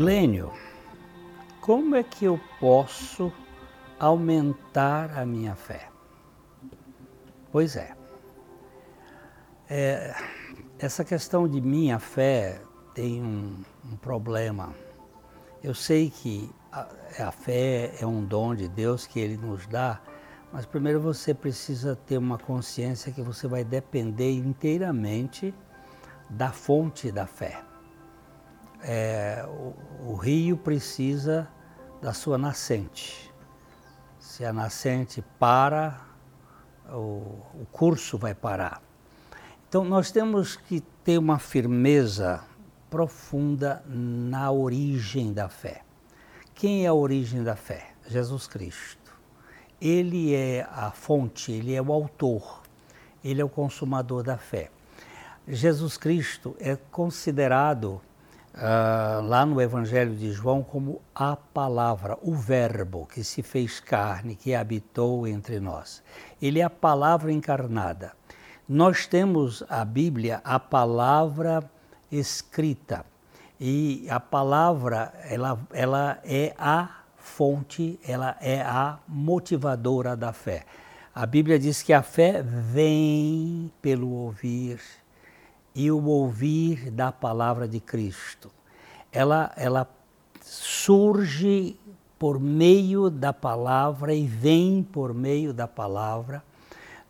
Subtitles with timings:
[0.00, 0.50] Glênio,
[1.60, 3.30] como é que eu posso
[3.98, 5.90] aumentar a minha fé?
[7.52, 7.94] Pois é,
[9.68, 10.14] é
[10.78, 12.62] essa questão de minha fé
[12.94, 14.74] tem um, um problema.
[15.62, 20.00] Eu sei que a, a fé é um dom de Deus que Ele nos dá,
[20.50, 25.54] mas primeiro você precisa ter uma consciência que você vai depender inteiramente
[26.30, 27.69] da fonte da fé.
[28.82, 31.48] É, o, o, rio precisa
[32.00, 33.30] da sua nascente.
[34.18, 36.00] Se a nascente para,
[36.88, 38.82] o, o curso vai parar.
[39.68, 42.42] Então nós temos que ter uma firmeza
[42.88, 45.82] profunda na origem da fé.
[46.54, 47.90] Quem é a origem da fé?
[48.06, 48.98] Jesus Cristo.
[49.80, 52.62] Ele é a fonte, ele é o autor,
[53.24, 54.70] ele é o consumador da fé.
[55.48, 58.00] Jesus Cristo é considerado
[58.54, 64.34] uh, lá no Evangelho de João como a palavra, o Verbo que se fez carne,
[64.34, 66.02] que habitou entre nós.
[66.40, 68.12] Ele é a palavra encarnada.
[68.68, 71.62] Nós temos a Bíblia, a palavra
[72.10, 73.04] escrita.
[73.58, 80.64] E a palavra, ela, ela é a fonte, ela é a motivadora da fé.
[81.14, 84.80] A Bíblia diz que a fé vem pelo ouvir
[85.74, 88.50] e o ouvir da palavra de Cristo.
[89.12, 89.88] Ela, ela
[90.40, 91.78] surge
[92.18, 96.42] por meio da palavra e vem por meio da palavra.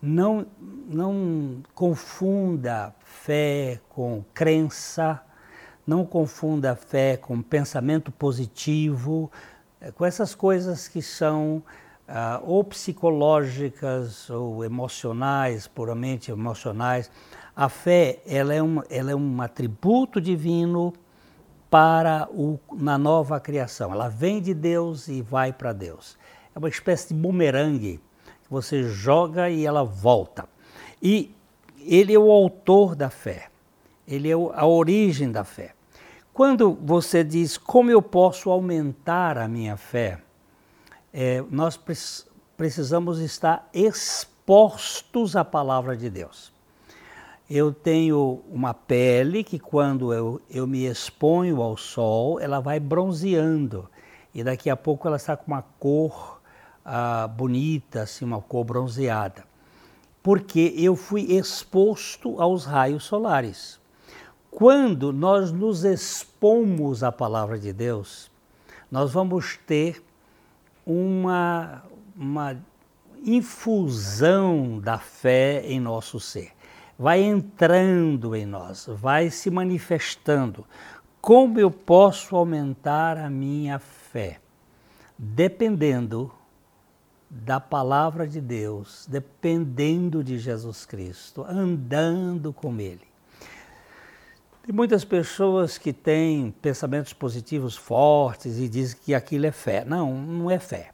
[0.00, 0.46] Não,
[0.86, 5.20] não confunda fé com crença,
[5.86, 9.30] não confunda fé com pensamento positivo,
[9.80, 11.62] é, com essas coisas que são
[12.08, 17.10] ah, ou psicológicas ou emocionais, puramente emocionais.
[17.54, 20.94] A fé ela é, um, ela é um atributo divino
[21.68, 23.92] para o, na nova criação.
[23.92, 26.16] Ela vem de Deus e vai para Deus.
[26.54, 28.00] É uma espécie de bumerangue
[28.42, 30.48] que você joga e ela volta.
[31.02, 31.34] E
[31.80, 33.48] ele é o autor da fé.
[34.06, 35.74] Ele é a origem da fé.
[36.32, 40.22] Quando você diz como eu posso aumentar a minha fé,
[41.12, 41.78] é, nós
[42.56, 46.52] precisamos estar expostos à palavra de Deus.
[47.48, 53.88] Eu tenho uma pele que, quando eu, eu me exponho ao sol, ela vai bronzeando.
[54.34, 56.42] E daqui a pouco ela está com uma cor
[56.84, 59.44] ah, bonita, assim, uma cor bronzeada.
[60.22, 63.80] Porque eu fui exposto aos raios solares.
[64.50, 68.30] Quando nós nos expomos à palavra de Deus,
[68.90, 70.02] nós vamos ter
[70.88, 71.84] uma,
[72.16, 72.56] uma
[73.22, 76.52] infusão da fé em nosso ser.
[76.98, 80.64] Vai entrando em nós, vai se manifestando.
[81.20, 84.40] Como eu posso aumentar a minha fé?
[85.18, 86.32] Dependendo
[87.28, 93.07] da palavra de Deus, dependendo de Jesus Cristo, andando com Ele.
[94.68, 99.82] Tem muitas pessoas que têm pensamentos positivos fortes e dizem que aquilo é fé.
[99.82, 100.90] Não, não é fé.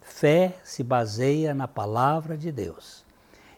[0.00, 3.04] Fé se baseia na palavra de Deus.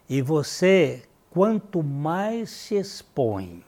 [0.09, 3.63] E você, quanto mais se expõe,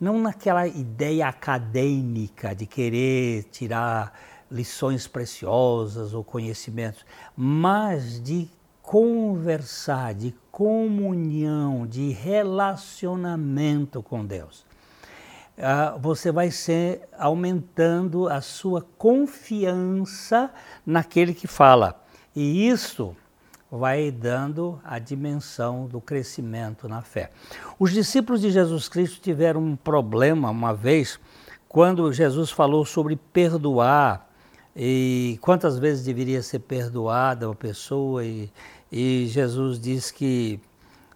[0.00, 4.16] não naquela ideia acadêmica de querer tirar
[4.48, 7.04] lições preciosas ou conhecimentos,
[7.36, 8.48] mas de
[8.80, 14.64] conversar, de comunhão, de relacionamento com Deus
[16.00, 20.50] você vai ser aumentando a sua confiança
[20.84, 22.02] naquele que fala.
[22.34, 23.14] E isso
[23.70, 27.30] vai dando a dimensão do crescimento na fé.
[27.78, 31.18] Os discípulos de Jesus Cristo tiveram um problema uma vez
[31.68, 34.30] quando Jesus falou sobre perdoar
[34.76, 38.50] e quantas vezes deveria ser perdoada uma pessoa e,
[38.90, 40.60] e Jesus diz que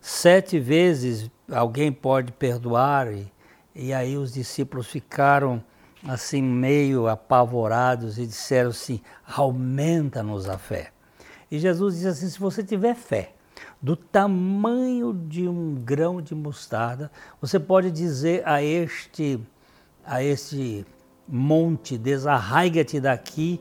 [0.01, 3.31] sete vezes alguém pode perdoar e,
[3.81, 5.63] e aí os discípulos ficaram
[6.07, 10.91] assim meio apavorados e disseram assim: aumenta-nos a fé.
[11.49, 13.35] E Jesus diz assim: se você tiver fé
[13.81, 17.09] do tamanho de um grão de mostarda,
[17.41, 19.41] você pode dizer a este
[20.05, 20.85] a este
[21.29, 23.61] monte, desarraiga-te daqui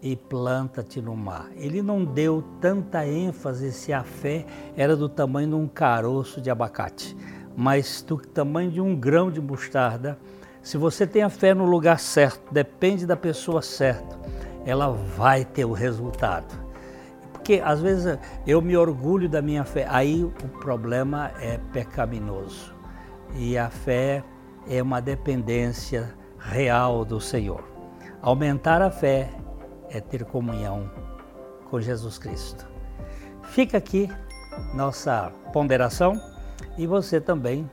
[0.00, 1.50] e planta-te no mar.
[1.56, 4.46] Ele não deu tanta ênfase se a fé
[4.76, 7.16] era do tamanho de um caroço de abacate
[7.58, 10.16] mas do tamanho de um grão de mostarda,
[10.62, 14.16] se você tem a fé no lugar certo, depende da pessoa certa,
[14.64, 16.54] ela vai ter o resultado.
[17.32, 18.16] Porque às vezes
[18.46, 22.72] eu me orgulho da minha fé, aí o problema é pecaminoso.
[23.34, 24.22] E a fé
[24.70, 27.64] é uma dependência real do Senhor.
[28.22, 29.32] Aumentar a fé
[29.90, 30.88] é ter comunhão
[31.68, 32.68] com Jesus Cristo.
[33.42, 34.08] Fica aqui
[34.76, 36.37] nossa ponderação
[36.78, 37.68] e você também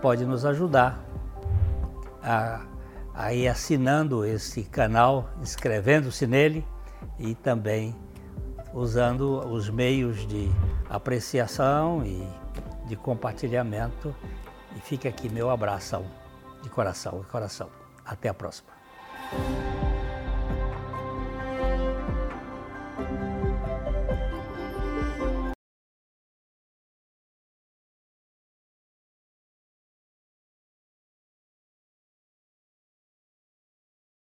[0.00, 0.98] pode nos ajudar
[2.22, 2.62] a,
[3.14, 6.66] a ir assinando esse canal, inscrevendo-se nele
[7.18, 7.94] e também
[8.72, 10.50] usando os meios de
[10.88, 12.26] apreciação e
[12.88, 14.14] de compartilhamento.
[14.74, 16.02] E fica aqui meu abraço
[16.62, 17.68] de coração e coração.
[18.04, 18.70] Até a próxima.